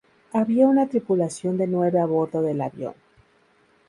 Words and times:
Había 0.33 0.67
una 0.67 0.87
tripulación 0.89 1.57
de 1.59 1.67
nueve 1.67 1.99
a 1.99 2.07
bordo 2.07 2.41
del 2.41 2.59
avión. 2.61 2.95